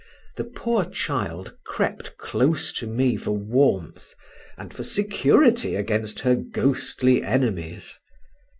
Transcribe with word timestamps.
The 0.35 0.45
poor 0.45 0.85
child 0.85 1.55
crept 1.63 2.17
close 2.17 2.73
to 2.73 2.87
me 2.87 3.17
for 3.17 3.33
warmth, 3.33 4.15
and 4.57 4.73
for 4.73 4.81
security 4.81 5.75
against 5.75 6.21
her 6.21 6.33
ghostly 6.33 7.21
enemies. 7.21 7.99